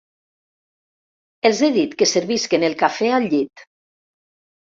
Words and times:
Els 1.49 1.59
he 1.67 1.67
dit 1.75 1.93
que 1.99 2.07
servisquen 2.13 2.67
el 2.69 2.77
café 2.81 3.13
al 3.19 3.27
llit. 3.35 3.67